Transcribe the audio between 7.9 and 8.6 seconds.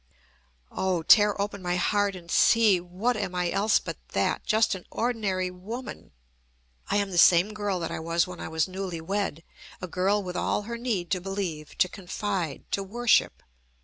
I was when I